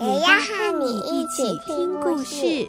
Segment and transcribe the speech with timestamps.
[0.00, 2.68] 也要和你一起听故事。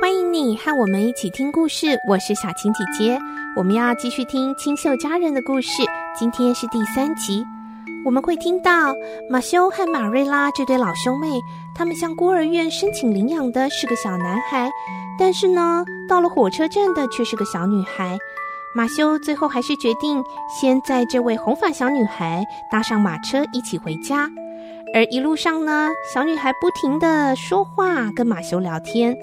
[0.00, 3.18] 欢迎你和我们一起听故事，我是小晴姐姐。
[3.54, 5.68] 我们要继续听清秀佳人的故事，
[6.18, 7.44] 今天是第三集。
[8.04, 8.94] 我们会听到
[9.28, 11.40] 马修和马瑞拉这对老兄妹，
[11.74, 14.70] 他们向孤儿院申请领养的是个小男孩，
[15.18, 18.16] 但是呢，到了火车站的却是个小女孩。
[18.74, 24.30] 马修最后还是决定先载这位红发小女孩搭上马车一起回家，
[24.94, 29.16] 而一路上呢，小女孩不停地说话，跟马修聊天。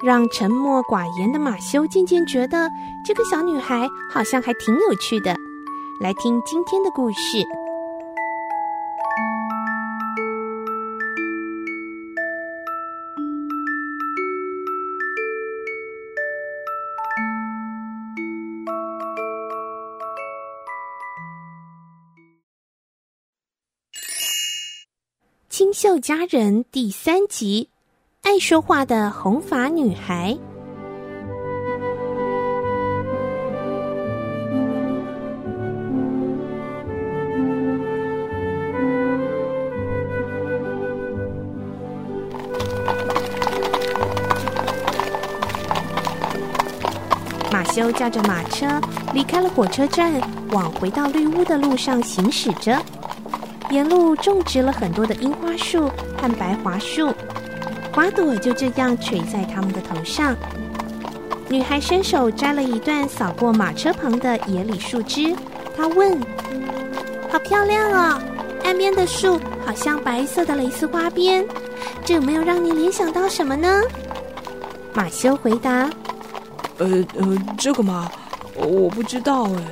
[0.00, 2.70] 让沉默寡言的马修渐渐觉得
[3.04, 5.34] 这个小女孩好像还挺有趣的。
[6.00, 7.18] 来听今天的故事，
[25.70, 27.68] 《清秀佳人》第三集。
[28.22, 30.34] 爱说话的红发女孩。
[47.52, 48.80] 马修驾着马车
[49.12, 50.18] 离开了火车站，
[50.50, 52.82] 往回到绿屋的路上行驶着。
[53.70, 55.88] 沿路种植了很多的樱花树
[56.20, 57.12] 和白桦树。
[57.92, 60.36] 花朵就这样垂在他们的头上。
[61.48, 65.34] 女孩伸手摘了一段扫过马车旁的野里树枝，
[65.76, 66.20] 她问
[67.30, 68.20] ：“好漂亮哦，
[68.64, 71.44] 岸边的树好像白色的蕾丝花边，
[72.04, 73.80] 这有没有让你联想到什么呢？”
[74.94, 75.90] 马修回答
[76.78, 76.86] ：“呃
[77.18, 78.10] 呃，这个嘛，
[78.54, 79.62] 我不知道哎。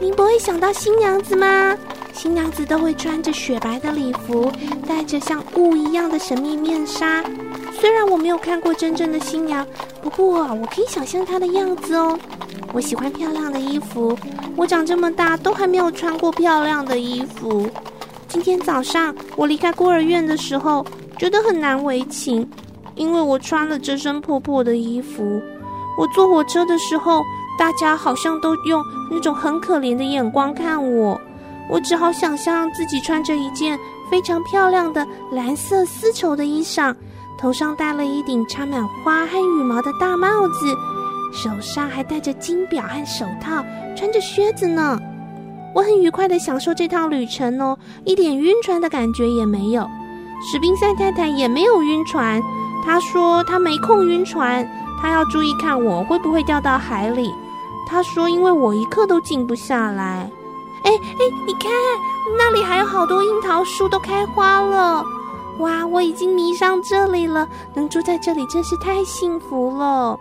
[0.00, 1.76] 您不会想到新娘子吗？”
[2.22, 4.48] 新娘子都会穿着雪白的礼服，
[4.86, 7.20] 戴着像雾一样的神秘面纱。
[7.72, 9.66] 虽然我没有看过真正的新娘，
[10.00, 12.16] 不过我可以想象她的样子哦。
[12.72, 14.16] 我喜欢漂亮的衣服，
[14.54, 17.68] 我长这么大都还没有穿过漂亮的衣服。
[18.28, 20.86] 今天早上我离开孤儿院的时候，
[21.18, 22.48] 觉得很难为情，
[22.94, 25.42] 因为我穿了这身破破的衣服。
[25.98, 27.20] 我坐火车的时候，
[27.58, 31.20] 大家好像都用那种很可怜的眼光看我。
[31.72, 33.78] 我只好想象自己穿着一件
[34.10, 36.94] 非常漂亮的蓝色丝绸的衣裳，
[37.38, 40.76] 头上戴了一顶插满花和羽毛的大帽子，
[41.32, 43.64] 手上还戴着金表和手套，
[43.96, 45.00] 穿着靴子呢。
[45.74, 49.88] 我很愉快地享受这趟旅程哦，一点晕船的感觉也没有。
[50.42, 52.42] 史宾塞太太也没有晕船，
[52.84, 54.68] 她说她没空晕船，
[55.00, 57.32] 她要注意看我会不会掉到海里。
[57.88, 60.30] 她说因为我一刻都静不下来。
[60.84, 61.70] 哎哎，你看，
[62.36, 65.04] 那里还有好多樱桃树都开花了！
[65.58, 70.18] 哇，我已经迷上这里了，能住在这里真是太幸福了。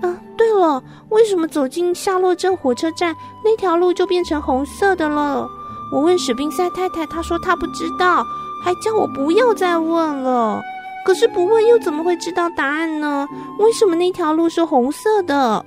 [0.00, 3.14] 啊，对了，为什么走进夏洛镇火车站
[3.44, 5.46] 那条路就变成红色的了？
[5.92, 8.24] 我问史宾塞太太，她说她不知道，
[8.64, 10.60] 还叫我不要再问了。
[11.04, 13.28] 可是不问又怎么会知道答案呢？
[13.58, 15.64] 为什么那条路是红色的？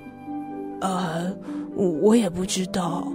[0.81, 1.31] 呃，
[1.75, 3.07] 我也不知道。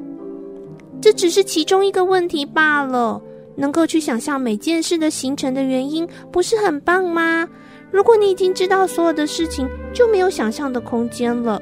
[1.01, 3.21] 这只是其中一个问题罢了。
[3.57, 7.47] 能够去想象每件事的形成的原因，不是很棒吗？
[7.91, 11.61] 如果你已经知道所有的事情，就没有想象的空间了。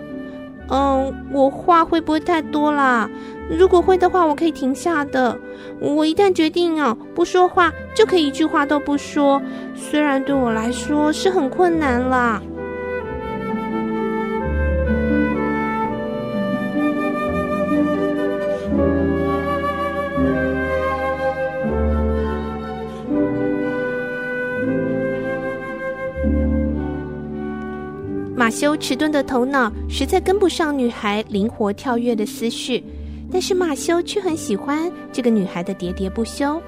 [0.70, 3.10] 嗯，我话会不会太多啦？
[3.50, 5.36] 如果会的话，我可以停下的。
[5.80, 9.42] 我一旦决定哦，不说话，就可以一句话都不说。
[9.74, 12.40] 虽然对我来说是很困难啦。
[28.48, 32.82] 马修迟钝的头脑实在跟不上女孩灵活跳跃的思绪，
[33.30, 36.58] 但是马修却很喜欢这个女孩的喋喋不休。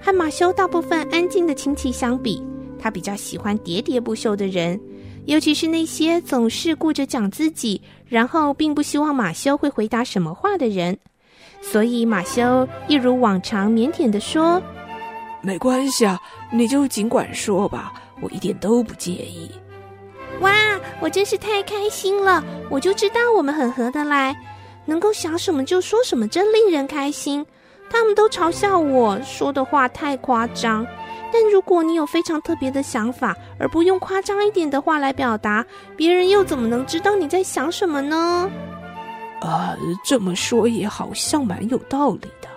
[0.00, 2.40] 和马修大部分安静的亲戚相比，
[2.78, 4.80] 他比较喜欢喋喋不休的人，
[5.24, 10.96] 尤其是那些总是顾着讲自己，然后并不希望马修会回答什么话的人。
[11.60, 14.62] 所以马修一如往常腼腆地说
[15.42, 16.16] ：“没关系啊，
[16.52, 19.50] 你就尽管说吧，我一点都不介意。”
[20.40, 20.52] 哇，
[21.00, 22.42] 我真是太开心了！
[22.70, 24.36] 我就知道我们很合得来，
[24.84, 27.44] 能够想什么就说什么，真令人开心。
[27.90, 30.86] 他们都嘲笑我说的话太夸张，
[31.32, 35.64] 但如果你有非常特别的想法，而不用夸张一点的话来表达，
[35.96, 38.50] 别人又怎么能知道你在想什么呢？
[39.40, 39.74] 啊，
[40.04, 42.48] 这么说也好像蛮有道理的。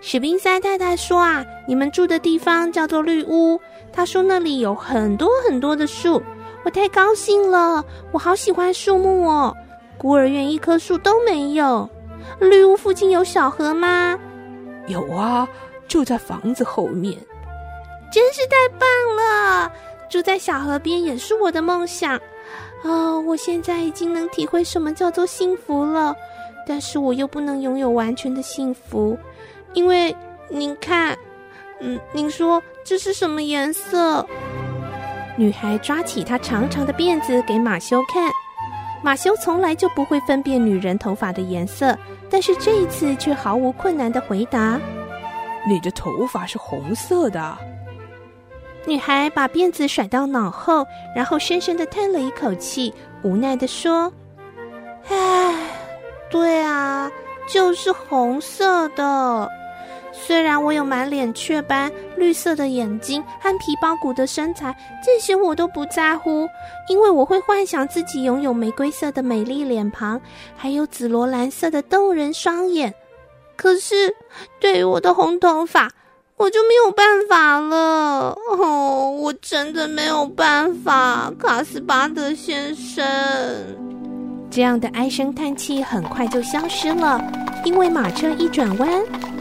[0.00, 3.60] 史宾塞太太说啊，你们住的地方叫做绿屋，
[3.92, 6.22] 她说那里有很多很多的树，
[6.64, 9.56] 我太高兴了，我好喜欢树木哦。
[9.96, 11.88] 孤儿院一棵树都没有。
[12.40, 14.18] 绿屋附近有小河吗？
[14.86, 15.48] 有啊，
[15.86, 17.18] 就在房子后面。
[18.10, 19.72] 真是太棒了！
[20.08, 22.18] 住在小河边也是我的梦想。
[22.82, 26.14] 哦，我现在已经能体会什么叫做幸福了，
[26.66, 29.18] 但是我又不能拥有完全的幸福，
[29.74, 30.14] 因为
[30.48, 31.18] 您看，
[31.80, 34.24] 嗯，您说这是什么颜色？
[35.38, 38.28] 女孩抓起她长长的辫子给马修看，
[39.04, 41.96] 马修从来就不会分辨女人头发的颜色，
[42.28, 44.80] 但是这一次却毫无困难的回答
[45.64, 47.56] ：“你的头发是红色的。”
[48.84, 52.92] 女孩把辫子甩到脑后，然后深深的叹了一口气，
[53.22, 54.12] 无奈的说
[55.08, 55.54] ：“唉，
[56.30, 57.08] 对啊，
[57.46, 59.48] 就是红色的。
[60.26, 66.46] 虽然我有满脸雀斑、绿色的眼睛和皮包骨的身材，这些我都不在乎，
[66.88, 70.20] 因为我会幻想自己拥有玫瑰色的美丽脸庞，
[70.56, 72.92] 还有紫罗兰色的动人双眼。
[73.56, 74.14] 可是，
[74.60, 75.90] 对于我的红头发，
[76.36, 83.04] 我就没有办法了哦，我真的没有办法，卡斯巴德先生。
[84.50, 87.20] 这样的唉声叹气很快就消失了，
[87.64, 88.88] 因为马车一转弯，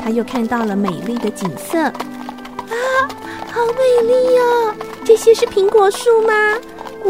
[0.08, 1.78] 他又看到了美丽的景色。
[1.82, 1.92] 啊，
[3.52, 4.74] 好美丽哦！
[5.04, 6.34] 这些是苹果树吗？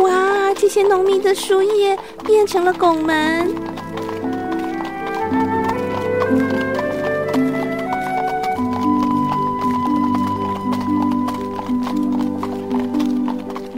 [0.01, 1.95] 哇，这些浓密的树叶
[2.25, 3.53] 变成了拱门。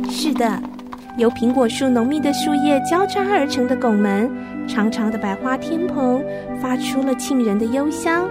[0.10, 0.62] 是的
[1.18, 4.32] 由苹果树浓密的树叶交叉而成的拱门，
[4.66, 6.24] 长长的百花天棚
[6.62, 8.26] 发出了沁人的幽香。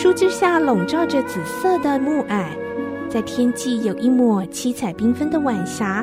[0.00, 2.46] 树枝下笼罩着紫色的暮霭，
[3.10, 6.02] 在天际有一抹七彩缤纷的晚霞，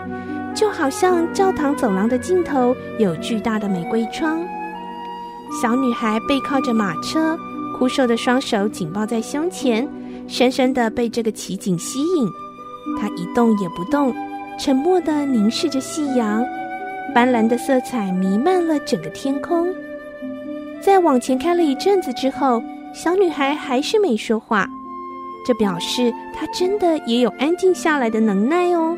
[0.54, 4.40] 就好像教堂走廊的尽头有巨大的玫瑰窗。
[5.60, 7.36] 小女孩背靠着马车，
[7.76, 9.90] 枯瘦的双手紧抱在胸前，
[10.28, 12.30] 深深地被这个奇景吸引。
[13.02, 14.14] 她一动也不动。
[14.60, 16.46] 沉默地凝视着夕阳，
[17.16, 19.68] 斑斓的色彩弥漫了整个天空。
[20.80, 22.62] 在往前开了一阵子之后，
[22.94, 24.68] 小女孩还是没说话，
[25.46, 28.98] 这表示她真的也有安静下来的能耐哦。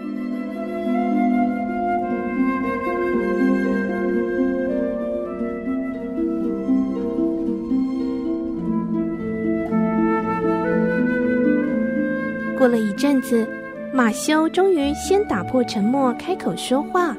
[12.57, 13.47] 过了一阵子。
[13.91, 17.17] 马修终于先打破沉默，开口说话：“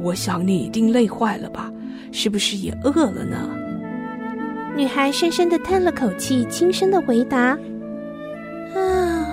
[0.00, 1.72] 我想你一定累坏了吧？
[2.12, 3.50] 是不是也饿了呢？”
[4.76, 7.58] 女孩深深的叹了口气，轻声的回答
[8.76, 9.26] ：“啊，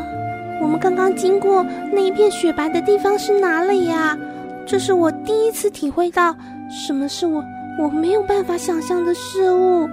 [0.62, 4.18] 我们刚刚经过那一片雪白的地方是哪里呀？
[4.66, 6.34] 这是我第一次体会到
[6.70, 7.44] 什么是我
[7.78, 9.90] 我没有办法想象的事物。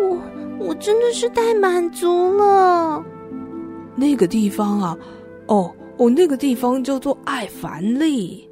[0.00, 0.18] 我
[0.58, 3.04] 我真的是太满足了。
[3.94, 4.98] 那个地方啊，
[5.46, 8.46] 哦。”哦，那个地方叫做艾凡利。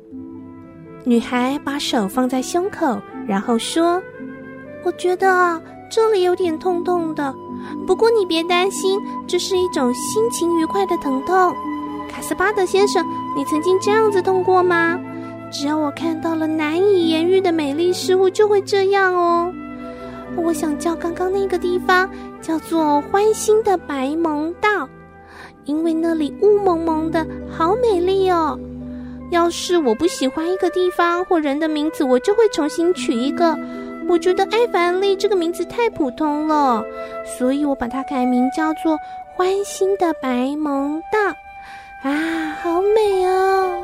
[1.04, 4.02] 女孩把手放在胸口，然后说
[4.82, 5.60] ：“我觉得啊，
[5.90, 7.34] 这里有点痛痛的。
[7.86, 11.54] 不过你别担心，这是一种心情愉快的疼痛。
[12.08, 13.04] 卡斯巴德先生，
[13.36, 14.98] 你曾经这样子痛过吗？
[15.52, 19.52] 只要我看到了难以言喻的美丽事物，就会这样哦。
[20.36, 22.10] 我想叫刚刚那个地方
[22.42, 24.88] 叫做欢欣的白蒙道。”
[25.64, 28.58] 因为那里雾蒙蒙的，好美丽哦！
[29.30, 33.56] 要是我不喜欢一个地方或人的名字，我就会重新取一个。
[34.06, 36.84] 我觉得艾凡利这个名字太普通了，
[37.24, 38.98] 所以我把它改名叫做
[39.34, 41.18] 欢欣的白萌道。
[42.02, 43.82] 啊，好美哦！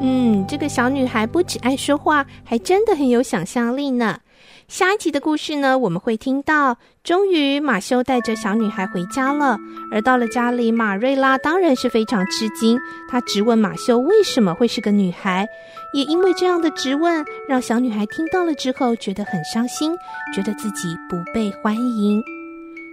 [0.00, 4.18] 嗯，这个小女孩不只爱说话，还真的很有想象力呢。
[4.66, 9.58] 下一集的故事呢，我们会听到，终于马修带着小女孩回家了。
[9.92, 12.78] 而到了家里，马瑞拉当然是非常吃惊，
[13.08, 15.46] 她质问马修为什么会是个女孩。
[15.92, 19.94] 也因为这样的质问，让小女孩听到了之后觉得很伤心，
[20.34, 22.22] 觉得自己不被欢迎。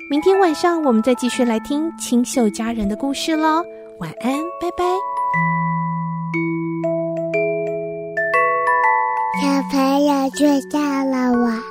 [0.09, 3.63] 明天晚上我们再继续来听清秀佳人的故事喽。
[3.99, 5.70] 晚安，拜拜。
[9.41, 11.70] 小朋友睡觉了，我。